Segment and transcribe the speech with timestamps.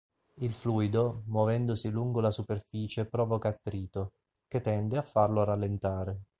[0.39, 4.13] Il fluido, muovendosi lungo la superficie provoca attrito,
[4.47, 6.21] che tende a farlo rallentare.